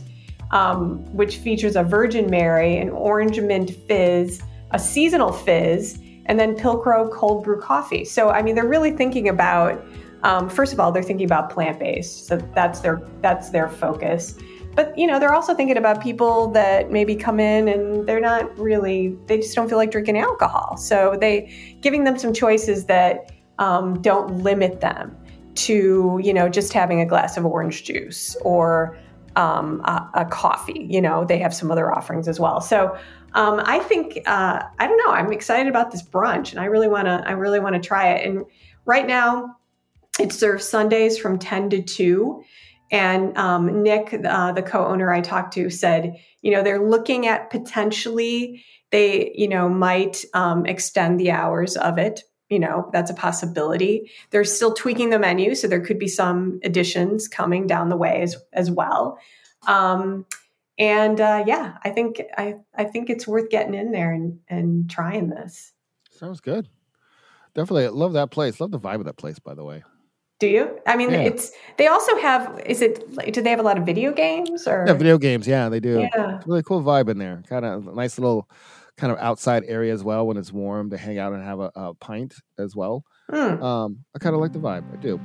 um, 0.51 0.99
which 1.15 1.37
features 1.37 1.75
a 1.75 1.83
Virgin 1.83 2.29
Mary, 2.29 2.77
an 2.77 2.89
orange 2.89 3.39
mint 3.39 3.71
fizz, 3.87 4.41
a 4.71 4.79
seasonal 4.79 5.31
fizz 5.31 5.99
and 6.25 6.39
then 6.39 6.55
Pilcrow 6.55 7.11
cold 7.11 7.43
brew 7.43 7.59
coffee. 7.59 8.05
So, 8.05 8.29
I 8.29 8.41
mean, 8.41 8.55
they're 8.55 8.67
really 8.67 8.91
thinking 8.91 9.29
about, 9.29 9.83
um, 10.23 10.49
first 10.49 10.71
of 10.73 10.79
all, 10.79 10.91
they're 10.91 11.03
thinking 11.03 11.25
about 11.25 11.49
plant 11.49 11.79
based. 11.79 12.27
So 12.27 12.37
that's 12.37 12.79
their 12.79 13.01
that's 13.21 13.49
their 13.49 13.67
focus. 13.67 14.35
But 14.73 14.97
you 14.97 15.05
know, 15.07 15.19
they're 15.19 15.33
also 15.33 15.53
thinking 15.53 15.77
about 15.77 16.01
people 16.01 16.47
that 16.51 16.91
maybe 16.91 17.15
come 17.15 17.39
in 17.39 17.67
and 17.67 18.07
they're 18.07 18.21
not 18.21 18.57
really, 18.57 19.17
they 19.27 19.37
just 19.37 19.55
don't 19.55 19.67
feel 19.67 19.77
like 19.77 19.91
drinking 19.91 20.17
alcohol. 20.17 20.77
So 20.77 21.17
they 21.19 21.77
giving 21.81 22.03
them 22.05 22.17
some 22.17 22.33
choices 22.33 22.85
that 22.85 23.31
um, 23.59 24.01
don't 24.01 24.39
limit 24.39 24.81
them 24.81 25.15
to 25.53 26.19
you 26.23 26.33
know 26.33 26.47
just 26.49 26.73
having 26.73 27.01
a 27.01 27.05
glass 27.05 27.37
of 27.37 27.45
orange 27.45 27.83
juice 27.83 28.35
or 28.41 28.97
um, 29.35 29.81
a, 29.81 30.09
a, 30.15 30.25
coffee. 30.25 30.87
You 30.89 31.01
know, 31.01 31.23
they 31.23 31.37
have 31.39 31.53
some 31.53 31.71
other 31.71 31.93
offerings 31.93 32.27
as 32.27 32.39
well. 32.39 32.59
So 32.59 32.97
um, 33.33 33.61
I 33.65 33.79
think 33.79 34.19
uh, 34.25 34.63
I 34.79 34.87
don't 34.87 34.97
know. 34.97 35.13
I'm 35.13 35.31
excited 35.31 35.69
about 35.69 35.91
this 35.91 36.03
brunch, 36.03 36.51
and 36.51 36.59
I 36.59 36.65
really 36.65 36.87
want 36.87 37.05
to. 37.05 37.23
I 37.25 37.31
really 37.31 37.59
want 37.59 37.75
to 37.75 37.81
try 37.81 38.13
it. 38.13 38.27
And 38.27 38.45
right 38.85 39.07
now, 39.07 39.57
it 40.19 40.33
serves 40.33 40.67
Sundays 40.67 41.17
from 41.17 41.39
10 41.39 41.69
to 41.71 41.81
2. 41.81 42.43
And 42.91 43.35
um, 43.37 43.81
Nick, 43.83 44.13
uh, 44.13 44.51
the 44.51 44.61
co-owner 44.61 45.11
I 45.11 45.21
talked 45.21 45.53
to, 45.53 45.69
said, 45.69 46.17
you 46.41 46.51
know, 46.51 46.61
they're 46.61 46.85
looking 46.85 47.25
at 47.25 47.49
potentially 47.49 48.63
they, 48.91 49.31
you 49.33 49.47
know, 49.47 49.69
might 49.69 50.25
um, 50.33 50.65
extend 50.65 51.19
the 51.19 51.31
hours 51.31 51.77
of 51.77 51.97
it. 51.97 52.23
You 52.49 52.59
know, 52.59 52.89
that's 52.91 53.09
a 53.09 53.13
possibility. 53.13 54.11
They're 54.29 54.43
still 54.43 54.73
tweaking 54.73 55.09
the 55.09 55.19
menu, 55.19 55.55
so 55.55 55.67
there 55.67 55.79
could 55.79 55.97
be 55.97 56.09
some 56.09 56.59
additions 56.63 57.29
coming 57.29 57.65
down 57.65 57.87
the 57.87 57.95
way 57.95 58.21
as 58.21 58.35
as 58.51 58.69
well. 58.69 59.17
Um, 59.67 60.25
and 60.77 61.21
uh, 61.21 61.45
yeah, 61.47 61.77
I 61.85 61.91
think 61.91 62.21
I 62.37 62.55
I 62.75 62.83
think 62.83 63.09
it's 63.09 63.25
worth 63.25 63.49
getting 63.49 63.73
in 63.73 63.91
there 63.91 64.11
and 64.11 64.39
and 64.49 64.89
trying 64.89 65.29
this. 65.29 65.71
Sounds 66.09 66.41
good. 66.41 66.67
Definitely 67.53 67.87
love 67.87 68.13
that 68.13 68.31
place. 68.31 68.59
Love 68.59 68.71
the 68.71 68.79
vibe 68.79 68.99
of 68.99 69.05
that 69.05 69.17
place, 69.17 69.39
by 69.39 69.53
the 69.53 69.63
way. 69.63 69.83
Do 70.41 70.47
you? 70.47 70.79
I 70.87 70.97
mean, 70.97 71.11
yeah. 71.11 71.19
it's 71.19 71.51
they 71.77 71.85
also 71.85 72.17
have. 72.17 72.59
Is 72.65 72.81
it? 72.81 73.31
Do 73.31 73.43
they 73.43 73.51
have 73.51 73.59
a 73.59 73.63
lot 73.63 73.77
of 73.77 73.85
video 73.85 74.11
games 74.11 74.67
or? 74.67 74.85
Yeah, 74.87 74.93
video 74.93 75.19
games. 75.19 75.47
Yeah, 75.47 75.69
they 75.69 75.79
do. 75.79 75.99
Yeah, 75.99 76.41
really 76.47 76.63
cool 76.63 76.81
vibe 76.81 77.09
in 77.09 77.19
there. 77.19 77.43
Kind 77.47 77.63
of 77.63 77.93
nice 77.93 78.17
little, 78.17 78.49
kind 78.97 79.13
of 79.13 79.19
outside 79.19 79.65
area 79.67 79.93
as 79.93 80.03
well 80.03 80.25
when 80.25 80.37
it's 80.37 80.51
warm 80.51 80.89
to 80.89 80.97
hang 80.97 81.19
out 81.19 81.33
and 81.33 81.43
have 81.43 81.59
a, 81.59 81.71
a 81.75 81.93
pint 81.93 82.33
as 82.57 82.75
well. 82.75 83.03
Mm. 83.31 83.61
Um, 83.61 83.99
I 84.15 84.17
kind 84.17 84.33
of 84.33 84.41
like 84.41 84.51
the 84.51 84.57
vibe. 84.57 84.91
I 84.91 84.95
do. 84.99 85.19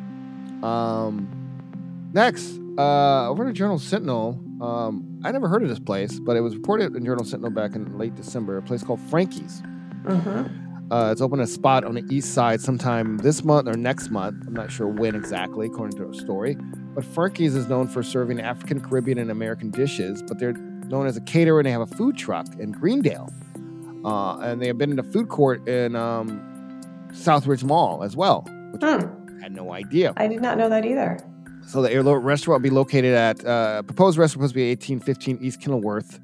Um, 0.63 2.11
next, 2.13 2.61
uh, 2.77 3.31
over 3.31 3.47
to 3.47 3.55
Journal 3.55 3.79
Sentinel. 3.79 4.39
Um, 4.61 5.23
I 5.25 5.33
never 5.33 5.49
heard 5.49 5.63
of 5.63 5.71
this 5.71 5.81
place, 5.81 6.21
but 6.21 6.37
it 6.37 6.43
was 6.43 6.57
reported 6.57 6.95
in 6.95 7.07
Journal 7.07 7.25
Sentinel 7.25 7.53
back 7.53 7.75
in 7.75 7.97
late 7.97 8.17
December. 8.17 8.59
A 8.59 8.63
place 8.63 8.83
called 8.83 9.01
Frankie's. 9.09 9.63
Mm-hmm. 10.05 10.66
Uh, 10.91 11.09
it's 11.11 11.21
open 11.21 11.41
a 11.41 11.47
spot 11.47 11.85
on 11.85 11.95
the 11.95 12.05
east 12.15 12.33
side 12.33 12.61
sometime 12.61 13.19
this 13.19 13.43
month 13.43 13.67
or 13.67 13.77
next 13.77 14.11
month. 14.11 14.45
I'm 14.47 14.55
not 14.55 14.71
sure 14.71 14.87
when 14.87 15.17
exactly, 15.17 15.67
according 15.67 15.99
to 15.99 16.09
a 16.09 16.15
story. 16.15 16.57
But 16.95 17.05
Frankie's 17.05 17.57
is 17.57 17.69
known 17.69 17.89
for 17.89 18.05
serving 18.05 18.41
African, 18.41 18.81
Caribbean, 18.81 19.19
and 19.19 19.31
American 19.31 19.71
dishes, 19.71 20.23
but 20.23 20.39
they're 20.39 20.53
known 20.53 21.07
as 21.07 21.17
a 21.17 21.21
caterer 21.23 21.59
and 21.59 21.67
they 21.67 21.73
have 21.73 21.81
a 21.81 21.87
food 21.87 22.17
truck 22.17 22.47
in 22.61 22.71
Greendale. 22.71 23.33
Uh, 24.05 24.39
and 24.39 24.63
they 24.63 24.69
have 24.69 24.79
been 24.79 24.93
in 24.93 24.99
a 25.01 25.03
food 25.03 25.29
court 25.29 25.67
in 25.69 25.97
um, 25.97 26.41
Southridge 27.11 27.65
Mall 27.65 28.05
as 28.05 28.17
well, 28.17 28.43
which 28.71 28.83
mm. 28.83 29.39
I 29.39 29.43
had 29.43 29.53
no 29.53 29.73
idea. 29.73 30.13
I 30.17 30.29
did 30.29 30.41
not 30.41 30.57
know 30.57 30.69
that 30.69 30.85
either. 30.85 31.19
So 31.67 31.83
the 31.83 32.01
restaurant 32.01 32.63
will 32.63 32.71
be 32.71 32.75
located 32.75 33.13
at 33.13 33.45
uh, 33.45 33.83
proposed 33.83 34.19
restaurant 34.19 34.51
supposed 34.51 34.53
to 34.53 34.61
be 34.61 34.71
1815 34.71 35.39
East 35.45 35.61
Kenilworth 35.61 36.21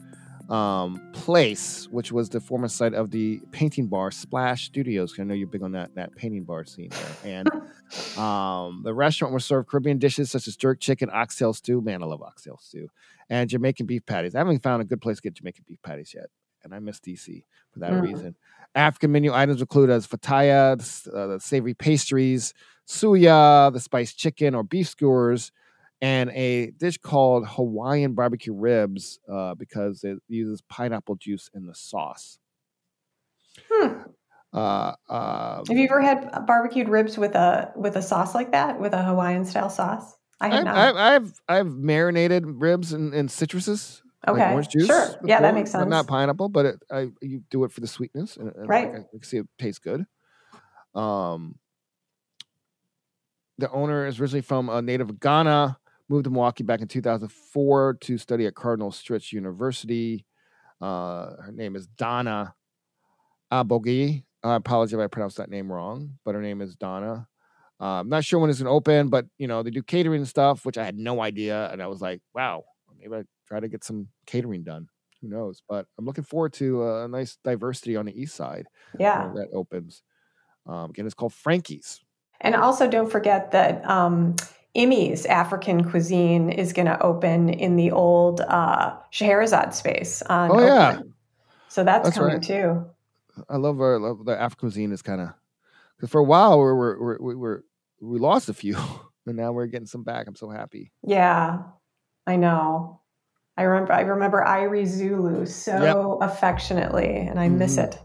um, 0.48 1.02
Place, 1.12 1.86
which 1.90 2.12
was 2.12 2.28
the 2.30 2.40
former 2.40 2.68
site 2.68 2.94
of 2.94 3.10
the 3.10 3.40
painting 3.52 3.86
bar 3.88 4.10
Splash 4.10 4.64
Studios. 4.66 5.14
I 5.18 5.24
know 5.24 5.34
you're 5.34 5.46
big 5.46 5.62
on 5.62 5.72
that 5.72 5.94
that 5.94 6.14
painting 6.14 6.44
bar 6.44 6.64
scene 6.64 6.92
there. 6.94 7.18
And 7.22 7.50
um, 8.16 8.82
the 8.84 8.94
restaurant 8.94 9.32
will 9.32 9.40
serve 9.40 9.66
Caribbean 9.66 9.98
dishes 9.98 10.30
such 10.30 10.48
as 10.48 10.56
jerk 10.56 10.80
chicken, 10.80 11.10
oxtail 11.12 11.52
stew. 11.54 11.80
Man, 11.80 12.02
I 12.02 12.06
love 12.06 12.22
oxtail 12.22 12.58
stew, 12.60 12.88
and 13.30 13.48
Jamaican 13.48 13.86
beef 13.86 14.04
patties. 14.06 14.34
I 14.34 14.38
haven't 14.38 14.62
found 14.62 14.82
a 14.82 14.84
good 14.84 15.00
place 15.00 15.16
to 15.16 15.22
get 15.22 15.34
Jamaican 15.34 15.64
beef 15.68 15.78
patties 15.82 16.12
yet. 16.14 16.26
and 16.64 16.72
I 16.72 16.78
miss 16.78 17.00
DC 17.00 17.44
for 17.72 17.80
that 17.80 17.90
Mm. 17.94 18.02
reason. 18.02 18.36
African 18.76 19.10
menu 19.10 19.32
items 19.34 19.60
include 19.60 19.90
as 19.90 20.06
fataya, 20.06 20.76
the, 21.04 21.12
uh, 21.12 21.26
the 21.26 21.40
savory 21.40 21.74
pastries, 21.74 22.54
suya, 22.86 23.72
the 23.72 23.80
spiced 23.80 24.16
chicken 24.16 24.54
or 24.54 24.62
beef 24.62 24.88
skewers, 24.88 25.50
and 26.02 26.30
a 26.32 26.72
dish 26.72 26.98
called 26.98 27.48
Hawaiian 27.48 28.14
barbecue 28.14 28.52
ribs 28.52 29.20
uh, 29.32 29.54
because 29.54 30.04
it 30.04 30.18
uses 30.28 30.60
pineapple 30.62 31.14
juice 31.14 31.48
in 31.54 31.66
the 31.66 31.74
sauce. 31.74 32.40
Hmm. 33.70 34.02
Uh, 34.52 34.94
uh, 35.08 35.64
Have 35.68 35.76
you 35.78 35.84
ever 35.84 36.00
had 36.00 36.46
barbecued 36.46 36.88
ribs 36.88 37.16
with 37.18 37.34
a 37.34 37.72
with 37.76 37.96
a 37.96 38.02
sauce 38.02 38.34
like 38.34 38.52
that, 38.52 38.80
with 38.80 38.92
a 38.92 39.02
Hawaiian 39.02 39.44
style 39.44 39.70
sauce? 39.70 40.16
I 40.40 40.48
have 40.48 40.62
I've, 40.62 40.64
not. 40.64 40.76
I've, 40.76 40.96
I've 40.96 41.32
I've 41.48 41.66
marinated 41.74 42.44
ribs 42.46 42.92
in, 42.92 43.14
in 43.14 43.28
citruses, 43.28 44.02
like 44.26 44.34
Okay, 44.34 44.50
orange 44.52 44.68
juice. 44.68 44.86
sure. 44.86 45.20
Yeah, 45.24 45.40
that 45.40 45.54
makes 45.54 45.70
sense. 45.70 45.88
Not 45.90 46.06
pineapple, 46.06 46.48
but 46.48 46.66
it, 46.66 46.82
I 46.90 47.08
you 47.20 47.42
do 47.50 47.64
it 47.64 47.72
for 47.72 47.80
the 47.80 47.86
sweetness, 47.86 48.36
and, 48.36 48.54
and 48.56 48.68
Right. 48.68 48.92
I, 48.94 48.98
I 48.98 49.04
see 49.22 49.38
it 49.38 49.46
tastes 49.58 49.78
good. 49.78 50.04
Um, 50.94 51.58
the 53.58 53.70
owner 53.70 54.06
is 54.06 54.20
originally 54.20 54.42
from 54.42 54.68
a 54.68 54.82
native 54.82 55.10
of 55.10 55.20
Ghana, 55.20 55.78
moved 56.12 56.24
to 56.24 56.30
Milwaukee 56.30 56.62
back 56.62 56.82
in 56.82 56.88
2004 56.88 57.94
to 58.02 58.18
study 58.18 58.46
at 58.46 58.54
Cardinal 58.54 58.90
Stritch 58.90 59.32
University. 59.32 60.26
Uh, 60.78 61.36
her 61.40 61.52
name 61.52 61.74
is 61.74 61.86
Donna 61.86 62.54
Abogi. 63.50 64.22
I 64.44 64.56
apologize 64.56 64.92
if 64.92 65.00
I 65.00 65.06
pronounced 65.06 65.38
that 65.38 65.48
name 65.48 65.72
wrong, 65.72 66.18
but 66.24 66.34
her 66.34 66.42
name 66.42 66.60
is 66.60 66.76
Donna. 66.76 67.26
Uh, 67.80 68.00
I'm 68.00 68.10
not 68.10 68.24
sure 68.24 68.38
when 68.38 68.50
it's 68.50 68.58
going 68.58 68.66
to 68.66 68.72
open, 68.72 69.08
but 69.08 69.24
you 69.38 69.48
know 69.48 69.62
they 69.62 69.70
do 69.70 69.82
catering 69.82 70.24
stuff, 70.26 70.66
which 70.66 70.76
I 70.76 70.84
had 70.84 70.98
no 70.98 71.22
idea, 71.22 71.70
and 71.72 71.82
I 71.82 71.86
was 71.86 72.02
like, 72.02 72.20
wow, 72.34 72.64
maybe 73.00 73.14
I 73.14 73.22
try 73.48 73.60
to 73.60 73.68
get 73.68 73.82
some 73.82 74.08
catering 74.26 74.64
done. 74.64 74.88
Who 75.22 75.28
knows? 75.28 75.62
But 75.66 75.86
I'm 75.98 76.04
looking 76.04 76.24
forward 76.24 76.52
to 76.54 76.82
uh, 76.82 77.04
a 77.04 77.08
nice 77.08 77.38
diversity 77.42 77.96
on 77.96 78.04
the 78.04 78.20
east 78.20 78.34
side 78.34 78.66
yeah. 78.98 79.30
that 79.34 79.48
opens. 79.54 80.02
Um, 80.66 80.90
again, 80.90 81.06
it's 81.06 81.14
called 81.14 81.32
Frankie's. 81.32 82.00
And 82.40 82.54
also, 82.54 82.88
don't 82.88 83.10
forget 83.10 83.52
that 83.52 83.88
um, 83.88 84.36
Imi's 84.74 85.26
African 85.26 85.84
cuisine 85.88 86.48
is 86.50 86.72
going 86.72 86.86
to 86.86 87.00
open 87.02 87.50
in 87.50 87.76
the 87.76 87.90
old 87.90 88.40
uh, 88.40 88.96
Scheherazade 89.10 89.74
space. 89.74 90.22
On 90.22 90.50
Oh, 90.50 90.58
yeah. 90.58 91.00
So 91.68 91.84
that's, 91.84 92.06
That's 92.06 92.18
coming 92.18 92.34
right. 92.34 92.42
too. 92.42 92.86
I 93.48 93.56
love 93.56 93.80
our 93.80 93.98
love 93.98 94.24
the 94.24 94.38
African 94.38 94.68
cuisine 94.68 94.92
is 94.92 95.00
kind 95.00 95.20
of 95.20 95.30
because 95.96 96.10
for 96.10 96.20
a 96.20 96.24
while 96.24 96.58
we 96.58 96.64
were, 96.64 97.18
we 97.18 97.26
we 97.28 97.34
were 97.34 97.64
we 98.00 98.18
lost 98.18 98.48
a 98.50 98.54
few, 98.54 98.76
and 99.26 99.36
now 99.36 99.52
we're 99.52 99.66
getting 99.66 99.86
some 99.86 100.02
back. 100.02 100.26
I'm 100.26 100.36
so 100.36 100.50
happy. 100.50 100.92
Yeah, 101.02 101.62
I 102.26 102.36
know. 102.36 103.00
I 103.56 103.62
remember. 103.62 103.92
I 103.94 104.00
remember 104.02 104.44
Irie 104.46 104.86
Zulu 104.86 105.46
so 105.46 106.18
affectionately, 106.20 107.16
and 107.16 107.38
I 107.40 107.48
miss 107.48 107.76
Mhm. 107.76 107.84
it. 107.84 107.98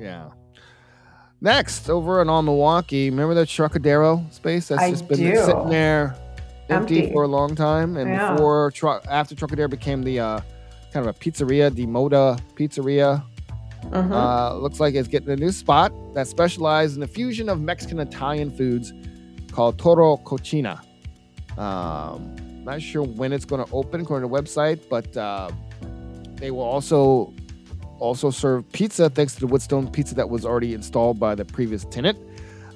Yeah. 0.00 0.30
Next, 1.40 1.90
over 1.90 2.22
in 2.22 2.28
all 2.28 2.42
Milwaukee, 2.42 3.10
remember 3.10 3.34
that 3.34 3.48
Trocadero 3.48 4.26
space 4.32 4.68
that's 4.68 4.82
I 4.82 4.90
just 4.90 5.06
been 5.06 5.18
do. 5.18 5.36
sitting 5.36 5.68
there 5.68 6.16
empty, 6.70 6.98
Empty. 7.02 7.12
for 7.12 7.24
a 7.24 7.28
long 7.28 7.54
time, 7.54 7.96
and 7.96 8.10
Yeah. 8.10 8.32
before 8.32 8.72
after 9.10 9.34
Trocadero 9.34 9.68
became 9.68 10.02
the 10.02 10.18
uh, 10.20 10.40
kind 10.92 11.06
of 11.06 11.14
a 11.14 11.18
pizzeria, 11.18 11.72
the 11.74 11.86
Moda 11.86 12.40
Pizzeria. 12.56 13.22
Mhm. 13.90 14.10
Uh, 14.10 14.56
looks 14.56 14.80
like 14.80 14.94
it's 14.94 15.06
getting 15.08 15.28
a 15.30 15.36
new 15.36 15.52
spot 15.52 15.92
that 16.14 16.26
specializes 16.26 16.96
in 16.96 17.00
the 17.00 17.06
fusion 17.06 17.48
of 17.48 17.60
Mexican 17.60 18.00
Italian 18.00 18.50
foods 18.50 18.92
called 19.52 19.78
Toro 19.78 20.16
Cocina. 20.16 20.80
Um, 21.58 22.34
not 22.64 22.82
sure 22.82 23.02
when 23.04 23.32
it's 23.32 23.44
going 23.44 23.64
to 23.64 23.70
open 23.72 24.00
according 24.00 24.28
to 24.28 24.34
the 24.34 24.42
website, 24.42 24.80
but 24.90 25.14
uh, 25.16 25.50
they 26.36 26.50
will 26.50 26.62
also 26.64 27.32
also 27.98 28.30
serve 28.30 28.70
pizza 28.72 29.10
thanks 29.10 29.34
to 29.34 29.40
the 29.40 29.46
woodstone 29.46 29.92
pizza 29.92 30.14
that 30.14 30.28
was 30.28 30.44
already 30.44 30.74
installed 30.74 31.18
by 31.18 31.34
the 31.34 31.44
previous 31.44 31.84
tenant. 31.86 32.18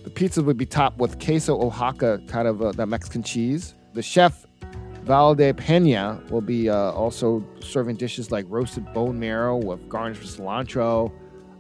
The 0.05 0.11
pizza 0.11 0.43
would 0.43 0.57
be 0.57 0.67
topped 0.67 0.99
with 0.99 1.19
queso 1.19 1.61
Oaxaca, 1.61 2.21
kind 2.27 2.49
of 2.49 2.63
uh, 2.63 2.73
that 2.73 2.87
Mexican 2.87 3.23
cheese. 3.23 3.75
The 3.93 4.03
chef 4.03 4.47
Valde 5.05 5.57
Pena 5.57 6.23
will 6.31 6.41
be 6.41 6.69
uh, 6.69 6.93
also 6.93 7.45
serving 7.61 7.97
dishes 7.97 8.31
like 8.31 8.45
roasted 8.49 8.93
bone 8.93 9.19
marrow 9.19 9.57
with 9.57 9.89
garnish 9.89 10.21
with 10.21 10.37
cilantro. 10.37 11.13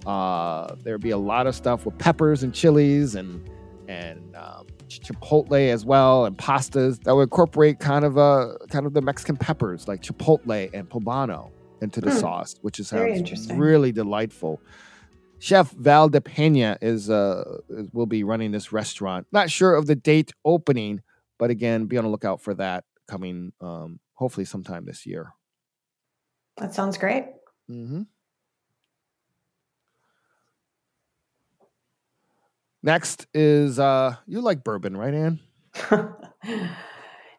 Uh, 0.06 0.74
there'll 0.82 0.98
be 0.98 1.10
a 1.10 1.18
lot 1.18 1.46
of 1.46 1.54
stuff 1.54 1.84
with 1.84 1.96
peppers 1.98 2.42
and 2.42 2.54
chilies 2.54 3.14
and 3.14 3.48
and 3.88 4.36
um, 4.36 4.66
chipotle 4.88 5.68
as 5.70 5.84
well 5.84 6.24
and 6.24 6.38
pastas 6.38 7.02
that 7.02 7.14
would 7.14 7.22
incorporate 7.22 7.80
kind 7.80 8.04
of 8.04 8.16
uh 8.16 8.54
kind 8.70 8.86
of 8.86 8.92
the 8.94 9.00
Mexican 9.00 9.36
peppers 9.36 9.88
like 9.88 10.00
chipotle 10.00 10.70
and 10.72 10.88
poblano 10.88 11.50
into 11.80 12.00
the 12.00 12.10
Hmm. 12.10 12.18
sauce, 12.18 12.54
which 12.62 12.78
is 12.78 12.90
Very 12.90 13.08
sounds 13.10 13.18
interesting. 13.18 13.58
really 13.58 13.92
delightful. 13.92 14.60
Chef 15.38 15.70
Val 15.72 16.08
de 16.10 16.20
Pena 16.20 16.76
is 16.82 17.08
uh 17.08 17.58
will 17.92 18.06
be 18.06 18.22
running 18.24 18.50
this 18.52 18.72
restaurant. 18.72 19.26
Not 19.32 19.50
sure 19.50 19.74
of 19.74 19.86
the 19.86 19.96
date 19.96 20.32
opening, 20.44 21.00
but 21.38 21.50
again, 21.50 21.86
be 21.86 21.96
on 21.96 22.04
the 22.04 22.10
lookout 22.10 22.42
for 22.42 22.54
that 22.54 22.84
coming 23.08 23.52
um 23.60 24.00
hopefully 24.14 24.44
sometime 24.44 24.84
this 24.84 25.06
year. 25.06 25.32
that 26.58 26.74
sounds 26.74 26.98
great. 26.98 27.24
Mm-hmm. 27.70 28.02
Next 32.82 33.26
is 33.34 33.78
uh 33.78 34.16
you 34.26 34.40
like 34.40 34.64
bourbon, 34.64 34.96
right, 34.96 35.14
Ann? 35.14 35.40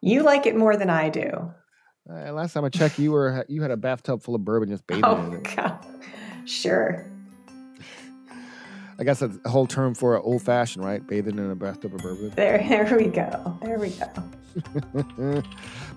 you 0.02 0.24
like 0.24 0.46
it 0.46 0.56
more 0.56 0.76
than 0.78 0.90
I 0.90 1.10
do. 1.10 1.52
Uh, 2.10 2.32
last 2.34 2.54
time 2.54 2.66
I 2.66 2.70
checked, 2.70 2.98
you 3.00 3.12
were 3.12 3.46
you 3.48 3.62
had 3.62 3.72
a 3.72 3.78
bathtub 3.78 4.24
full 4.24 4.36
of 4.36 4.44
bourbon 4.44 4.70
just 4.70 4.86
bathing 4.88 5.06
Oh 5.06 5.24
in 5.26 5.34
it. 5.34 5.56
God, 5.56 5.86
sure. 6.46 7.06
I 9.00 9.04
guess 9.04 9.20
that's 9.20 9.38
a 9.46 9.50
whole 9.50 9.68
term 9.68 9.96
for 9.96 10.16
an 10.16 10.22
old 10.24 10.42
fashioned, 10.44 10.86
right? 10.86 11.06
Bathing 11.06 11.38
in 11.38 11.50
a 11.50 11.56
bathtub 11.56 11.94
of 11.96 12.02
bourbon. 12.02 12.32
There, 12.36 12.58
there 12.58 12.98
we 12.98 13.06
go. 13.06 13.58
There 13.62 13.80
we 13.80 13.90
go. 13.90 15.44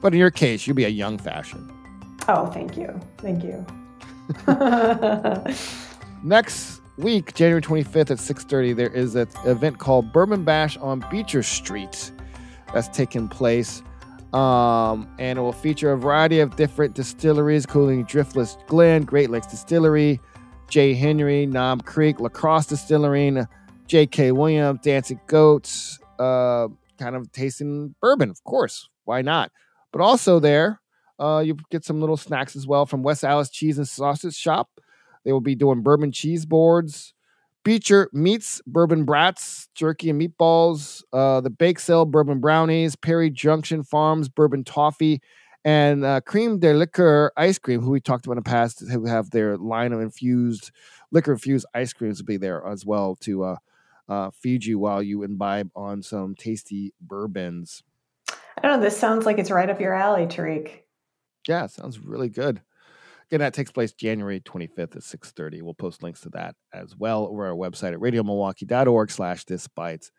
but 0.00 0.12
in 0.14 0.18
your 0.18 0.30
case, 0.30 0.66
you'll 0.66 0.76
be 0.76 0.84
a 0.84 0.88
young 0.88 1.18
fashion. 1.18 1.70
Oh, 2.28 2.46
thank 2.46 2.76
you, 2.76 2.98
thank 3.18 3.42
you. 3.42 3.66
Next 6.22 6.80
week, 6.96 7.34
January 7.34 7.60
25th 7.60 8.10
at 8.10 8.18
6:30, 8.18 8.76
there 8.76 8.92
is 8.92 9.14
an 9.16 9.28
event 9.44 9.78
called 9.78 10.12
Bourbon 10.12 10.44
Bash 10.44 10.76
on 10.78 11.04
Beecher 11.10 11.42
Street 11.42 12.12
that's 12.72 12.88
taking 12.88 13.28
place. 13.28 13.82
Um, 14.34 15.08
and 15.20 15.38
it 15.38 15.42
will 15.42 15.52
feature 15.52 15.92
a 15.92 15.96
variety 15.96 16.40
of 16.40 16.56
different 16.56 16.94
distilleries, 16.96 17.64
including 17.64 18.04
Driftless 18.04 18.56
Glen, 18.66 19.02
Great 19.04 19.30
Lakes 19.30 19.46
Distillery, 19.46 20.20
J. 20.68 20.94
Henry, 20.94 21.46
Knob 21.46 21.84
Creek, 21.84 22.18
Lacrosse 22.18 22.66
Distillery, 22.66 23.46
J.K. 23.86 24.32
Williams, 24.32 24.80
Dancing 24.82 25.20
Goats, 25.26 26.00
uh, 26.18 26.68
kind 26.98 27.14
of 27.14 27.30
tasting 27.32 27.94
bourbon, 28.00 28.30
of 28.30 28.42
course. 28.44 28.88
Why 29.04 29.22
not? 29.22 29.52
But 29.92 30.00
also 30.00 30.40
there, 30.40 30.80
uh, 31.20 31.42
you 31.44 31.56
get 31.70 31.84
some 31.84 32.00
little 32.00 32.16
snacks 32.16 32.56
as 32.56 32.66
well 32.66 32.86
from 32.86 33.02
West 33.02 33.22
Allis 33.22 33.50
Cheese 33.50 33.78
and 33.78 33.86
Sausage 33.86 34.34
Shop. 34.34 34.68
They 35.24 35.32
will 35.32 35.40
be 35.40 35.54
doing 35.54 35.82
bourbon 35.82 36.12
cheese 36.12 36.44
boards, 36.44 37.13
Beecher 37.64 38.10
meats, 38.12 38.60
bourbon 38.66 39.04
brats, 39.04 39.68
jerky 39.74 40.10
and 40.10 40.20
meatballs, 40.20 41.02
uh, 41.12 41.40
the 41.40 41.50
bake 41.50 41.80
sale, 41.80 42.04
bourbon 42.04 42.38
brownies, 42.38 42.94
Perry 42.94 43.30
Junction 43.30 43.82
Farms, 43.82 44.28
bourbon 44.28 44.64
toffee, 44.64 45.22
and 45.64 46.04
uh, 46.04 46.20
cream 46.20 46.58
de 46.58 46.74
liqueur 46.74 47.32
ice 47.36 47.58
cream, 47.58 47.80
who 47.80 47.90
we 47.90 48.00
talked 48.00 48.26
about 48.26 48.32
in 48.34 48.42
the 48.44 48.50
past, 48.50 48.86
who 48.90 49.06
have 49.06 49.30
their 49.30 49.56
line 49.56 49.92
of 49.92 50.00
infused 50.00 50.70
liquor 51.10 51.32
infused 51.32 51.64
ice 51.74 51.92
creams 51.92 52.20
will 52.20 52.26
be 52.26 52.36
there 52.36 52.66
as 52.66 52.84
well 52.84 53.16
to 53.16 53.44
uh, 53.44 53.56
uh, 54.08 54.30
feed 54.30 54.64
you 54.64 54.78
while 54.78 55.02
you 55.02 55.22
imbibe 55.22 55.70
on 55.74 56.02
some 56.02 56.34
tasty 56.34 56.92
bourbons. 57.00 57.82
I 58.28 58.60
don't 58.62 58.80
know. 58.80 58.84
This 58.84 58.96
sounds 58.96 59.24
like 59.24 59.38
it's 59.38 59.50
right 59.50 59.70
up 59.70 59.80
your 59.80 59.94
alley, 59.94 60.26
Tarik. 60.26 60.86
Yeah, 61.48 61.66
sounds 61.66 61.98
really 61.98 62.28
good. 62.28 62.60
Again, 63.28 63.40
that 63.40 63.54
takes 63.54 63.70
place 63.72 63.92
January 63.92 64.40
25th 64.40 64.78
at 64.78 64.90
6.30. 65.02 65.62
We'll 65.62 65.74
post 65.74 66.02
links 66.02 66.20
to 66.22 66.28
that 66.30 66.54
as 66.72 66.96
well 66.96 67.26
over 67.26 67.46
our 67.46 67.54
website 67.54 67.92
at 67.92 67.98
radiomilwaukee.org 68.00 69.10
slash 69.10 69.44
this 69.44 69.66
bites. 69.68 70.10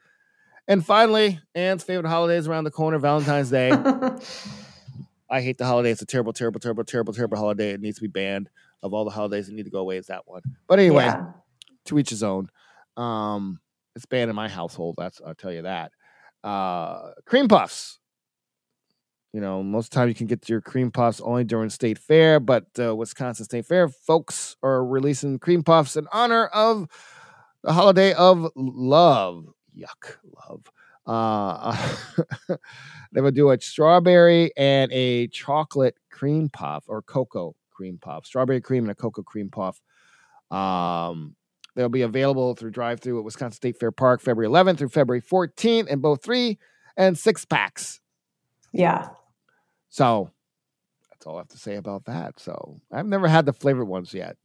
And 0.67 0.83
finally, 0.85 1.39
Ann's 1.53 1.83
favorite 1.83 2.09
holiday 2.09 2.37
is 2.37 2.47
around 2.47 2.63
the 2.63 2.71
corner, 2.71 2.97
Valentine's 2.97 3.51
Day. 3.51 3.71
I 5.29 5.41
hate 5.41 5.57
the 5.57 5.65
holiday. 5.65 5.91
It's 5.91 6.01
a 6.01 6.05
terrible, 6.05 6.33
terrible, 6.33 6.59
terrible, 6.59 6.83
terrible, 6.83 7.13
terrible 7.13 7.37
holiday. 7.37 7.71
It 7.71 7.81
needs 7.81 7.97
to 7.97 8.01
be 8.01 8.07
banned. 8.07 8.49
Of 8.83 8.93
all 8.93 9.03
the 9.05 9.11
holidays 9.11 9.47
that 9.47 9.53
need 9.53 9.63
to 9.63 9.71
go 9.71 9.79
away, 9.79 9.97
is 9.97 10.07
that 10.07 10.27
one. 10.27 10.41
But 10.67 10.77
anyway, 10.79 11.05
Yeah. 11.05 11.31
to 11.85 11.97
each 11.97 12.11
his 12.11 12.21
own. 12.21 12.49
Um, 12.97 13.59
it's 13.95 14.05
banned 14.05 14.29
in 14.29 14.35
my 14.35 14.47
household. 14.47 14.95
That's 14.97 15.19
I'll 15.25 15.33
tell 15.33 15.51
you 15.51 15.63
that. 15.63 15.91
Uh, 16.43 17.11
cream 17.25 17.47
puffs. 17.47 17.99
You 19.35 19.41
know, 19.41 19.61
most 19.61 19.87
of 19.87 19.89
the 19.89 19.95
time 19.95 20.07
you 20.07 20.15
can 20.15 20.27
get 20.27 20.47
your 20.47 20.61
cream 20.61 20.91
puffs 20.91 21.19
only 21.19 21.43
during 21.43 21.69
state 21.69 21.97
fair, 21.99 22.39
but 22.39 22.67
uh, 22.79 22.95
Wisconsin 22.95 23.43
State 23.43 23.65
Fair 23.65 23.89
folks 23.89 24.55
are 24.63 24.85
releasing 24.85 25.39
cream 25.39 25.61
puffs 25.61 25.97
in 25.97 26.07
honor 26.13 26.45
of 26.45 26.87
the 27.61 27.73
holiday 27.73 28.13
of 28.13 28.49
love. 28.55 29.47
Yuck, 29.77 30.15
love. 30.47 30.71
Uh, 31.05 31.75
they 33.11 33.19
would 33.19 33.35
do 33.35 33.51
a 33.51 33.59
strawberry 33.59 34.53
and 34.55 34.89
a 34.93 35.27
chocolate 35.27 35.97
cream 36.09 36.47
puff 36.47 36.85
or 36.87 37.01
cocoa 37.01 37.57
cream 37.71 37.97
puff, 38.01 38.25
strawberry 38.25 38.61
cream 38.61 38.85
and 38.85 38.91
a 38.91 38.95
cocoa 38.95 39.21
cream 39.21 39.49
puff. 39.49 39.81
Um, 40.49 41.35
they'll 41.75 41.89
be 41.89 42.03
available 42.03 42.55
through 42.55 42.71
drive-through 42.71 43.19
at 43.19 43.25
Wisconsin 43.25 43.57
State 43.57 43.81
Fair 43.81 43.91
Park, 43.91 44.21
February 44.21 44.49
11th 44.49 44.77
through 44.77 44.87
February 44.87 45.21
14th, 45.21 45.87
in 45.87 45.99
both 45.99 46.23
three 46.23 46.57
and 46.95 47.17
six 47.17 47.43
packs. 47.43 47.99
Yeah. 48.71 49.09
So 49.95 50.29
that's 51.09 51.25
all 51.25 51.35
I 51.37 51.39
have 51.39 51.47
to 51.49 51.57
say 51.57 51.75
about 51.77 52.03
that. 52.03 52.37
So 52.37 52.81
I've 52.91 53.05
never 53.05 53.29
had 53.29 53.45
the 53.45 53.53
flavored 53.53 53.87
ones 53.87 54.13
yet. 54.13 54.35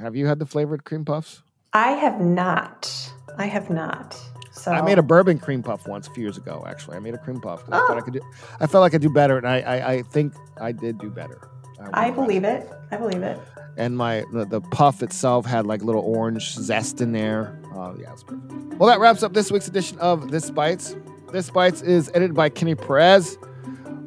Have 0.00 0.16
you 0.16 0.26
had 0.26 0.40
the 0.40 0.44
flavored 0.46 0.82
cream 0.82 1.04
puffs? 1.04 1.44
I 1.72 1.92
have 1.92 2.20
not. 2.20 2.90
I 3.38 3.46
have 3.46 3.70
not. 3.70 4.20
So 4.50 4.72
I 4.72 4.82
made 4.82 4.98
a 4.98 5.02
bourbon 5.04 5.38
cream 5.38 5.62
puff 5.62 5.86
once 5.86 6.08
a 6.08 6.10
few 6.10 6.24
years 6.24 6.36
ago. 6.36 6.64
Actually, 6.66 6.96
I 6.96 6.98
made 6.98 7.14
a 7.14 7.18
cream 7.18 7.40
puff. 7.40 7.60
'cause 7.60 7.68
I 7.72 7.78
thought 7.86 7.96
I 7.96 8.00
Oh. 8.00 8.02
could 8.02 8.14
do. 8.14 8.20
I 8.58 8.66
felt 8.66 8.82
like 8.82 8.90
I 8.90 8.94
could 8.94 9.02
do 9.02 9.10
better, 9.10 9.38
and 9.38 9.46
I, 9.46 9.60
I, 9.60 9.88
I 9.92 10.02
think 10.02 10.34
I 10.60 10.72
did 10.72 10.98
do 10.98 11.10
better. 11.10 11.48
I 11.92 12.10
believe 12.10 12.42
it. 12.42 12.68
I 12.90 12.96
believe 12.96 13.22
it. 13.22 13.38
And 13.76 13.96
my 13.96 14.24
the, 14.32 14.44
the 14.44 14.60
puff 14.60 15.00
itself 15.00 15.46
had 15.46 15.64
like 15.64 15.82
little 15.84 16.02
orange 16.02 16.54
zest 16.54 17.00
in 17.00 17.12
there. 17.12 17.56
Oh 17.72 17.94
yeah, 18.00 18.12
it's 18.12 18.24
perfect. 18.24 18.52
Well, 18.80 18.88
that 18.88 18.98
wraps 18.98 19.22
up 19.22 19.32
this 19.32 19.52
week's 19.52 19.68
edition 19.68 19.96
of 20.00 20.32
This 20.32 20.50
Bites. 20.50 20.96
This 21.30 21.50
Bites 21.50 21.82
is 21.82 22.08
edited 22.14 22.34
by 22.34 22.48
Kenny 22.50 22.74
Perez, 22.74 23.38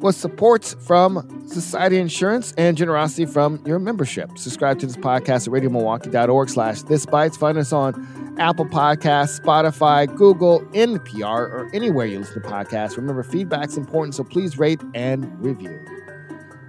with 0.00 0.14
support 0.14 0.74
from 0.80 1.46
Society 1.48 1.98
Insurance 1.98 2.52
and 2.56 2.76
generosity 2.76 3.26
from 3.26 3.62
your 3.66 3.78
membership. 3.78 4.36
Subscribe 4.36 4.78
to 4.80 4.86
this 4.86 4.96
podcast 4.96 5.46
at 5.46 5.52
radiomilwaukee.org 5.52 6.48
slash 6.48 6.82
This 6.82 7.06
Bites. 7.06 7.36
Find 7.36 7.58
us 7.58 7.72
on 7.72 8.36
Apple 8.38 8.66
Podcasts, 8.66 9.40
Spotify, 9.40 10.14
Google, 10.14 10.60
NPR, 10.72 11.24
or 11.24 11.70
anywhere 11.72 12.06
you 12.06 12.18
listen 12.18 12.42
to 12.42 12.48
podcasts. 12.48 12.96
Remember, 12.96 13.22
feedback's 13.22 13.76
important, 13.76 14.14
so 14.14 14.24
please 14.24 14.58
rate 14.58 14.82
and 14.94 15.24
review. 15.42 15.78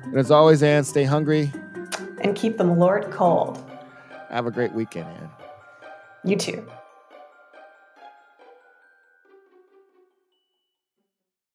And 0.04 0.18
as 0.18 0.32
always, 0.32 0.64
Ann, 0.64 0.84
stay 0.84 1.04
hungry. 1.04 1.52
And 2.22 2.36
keep 2.36 2.58
the 2.58 2.64
Lord 2.64 3.12
cold. 3.12 3.64
Have 4.30 4.46
a 4.48 4.52
great 4.52 4.74
weekend, 4.74 5.08
Ann. 5.08 5.30
You 6.24 6.36
too. 6.36 6.68